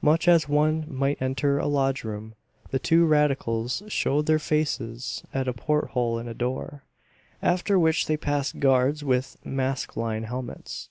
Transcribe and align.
Much 0.00 0.28
as 0.28 0.48
one 0.48 0.86
might 0.88 1.20
enter 1.20 1.58
a 1.58 1.66
lodge 1.66 2.04
room, 2.04 2.36
the 2.70 2.78
two 2.78 3.04
radicals 3.04 3.82
showed 3.88 4.26
their 4.26 4.38
faces 4.38 5.24
at 5.34 5.48
a 5.48 5.52
port 5.52 5.88
hole 5.90 6.16
in 6.16 6.28
a 6.28 6.32
door, 6.32 6.84
after 7.42 7.76
which 7.76 8.06
they 8.06 8.16
passed 8.16 8.60
guards 8.60 9.02
with 9.02 9.36
masklike 9.44 10.22
helmets. 10.26 10.90